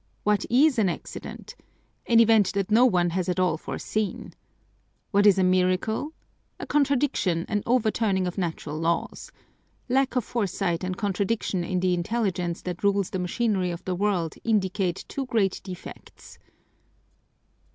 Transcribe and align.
What 0.23 0.45
is 0.49 0.79
an 0.79 0.89
accident? 0.89 1.55
An 2.07 2.19
event 2.19 2.53
that 2.53 2.71
no 2.71 2.87
one 2.87 3.11
has 3.11 3.29
at 3.29 3.39
all 3.39 3.55
foreseen. 3.55 4.33
What 5.11 5.27
is 5.27 5.37
a 5.37 5.43
miracle? 5.43 6.11
A 6.59 6.65
contradiction, 6.65 7.45
an 7.47 7.61
overturning 7.67 8.25
of 8.25 8.35
natural 8.35 8.79
laws. 8.79 9.31
Lack 9.87 10.15
of 10.15 10.25
foresight 10.25 10.83
and 10.83 10.97
contradiction 10.97 11.63
in 11.63 11.81
the 11.81 11.93
Intelligence 11.93 12.63
that 12.63 12.83
rules 12.83 13.11
the 13.11 13.19
machinery 13.19 13.69
of 13.69 13.85
the 13.85 13.93
world 13.93 14.33
indicate 14.43 15.05
two 15.07 15.27
great 15.27 15.61
defects." 15.63 16.39